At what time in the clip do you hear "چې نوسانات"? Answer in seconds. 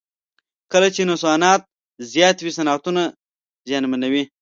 0.95-1.61